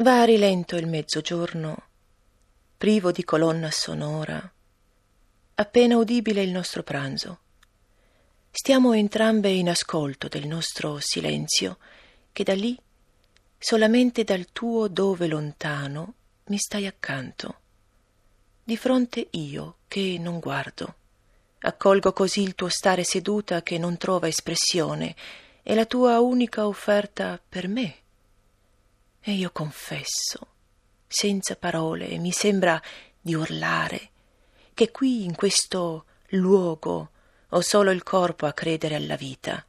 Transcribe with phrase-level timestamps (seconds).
[0.00, 1.76] Va a rilento il mezzogiorno,
[2.76, 4.40] privo di colonna sonora,
[5.56, 7.40] appena udibile il nostro pranzo.
[8.48, 11.78] Stiamo entrambe in ascolto del nostro silenzio,
[12.30, 12.78] che da lì,
[13.58, 17.56] solamente dal tuo dove lontano, mi stai accanto.
[18.62, 20.94] Di fronte io, che non guardo.
[21.58, 25.16] Accolgo così il tuo stare seduta che non trova espressione,
[25.60, 28.02] è la tua unica offerta per me
[29.20, 30.46] e io confesso,
[31.06, 32.80] senza parole, mi sembra
[33.20, 34.10] di urlare,
[34.74, 37.10] che qui in questo luogo
[37.48, 39.64] ho solo il corpo a credere alla vita,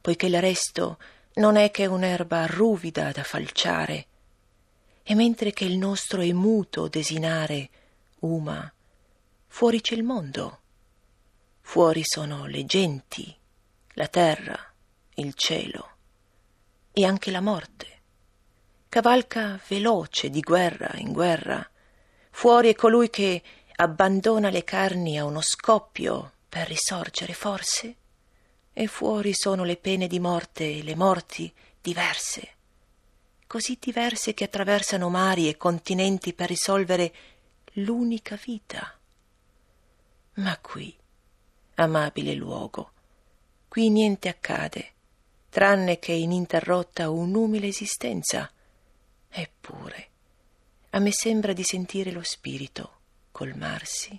[0.00, 0.98] poiché il resto
[1.34, 4.06] non è che un'erba ruvida da falciare.
[5.02, 7.68] E mentre che il nostro è muto desinare,
[8.20, 8.72] uma,
[9.48, 10.60] fuori c'è il mondo.
[11.60, 13.36] Fuori sono le genti,
[13.94, 14.56] la terra,
[15.14, 15.90] il cielo
[16.92, 17.93] e anche la morte
[18.94, 21.68] cavalca veloce di guerra in guerra.
[22.30, 23.42] Fuori è colui che
[23.74, 27.96] abbandona le carni a uno scoppio per risorgere forse?
[28.72, 32.48] E fuori sono le pene di morte e le morti diverse,
[33.48, 37.12] così diverse che attraversano mari e continenti per risolvere
[37.72, 38.96] l'unica vita.
[40.34, 40.96] Ma qui,
[41.74, 42.92] amabile luogo,
[43.66, 44.92] qui niente accade,
[45.48, 48.48] tranne che ininterrotta un'umile esistenza
[49.36, 50.08] Eppure,
[50.90, 52.98] a me sembra di sentire lo spirito
[53.32, 54.16] colmarsi